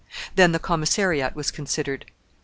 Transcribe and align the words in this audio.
Then 0.33 0.51
the 0.51 0.57
commissariat 0.57 1.35
was 1.35 1.51
considered. 1.51 2.05